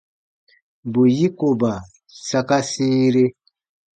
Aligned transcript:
Bù 0.91 1.01
yikoba 1.17 1.71
saka 2.27 2.57
sĩire. 2.69 3.25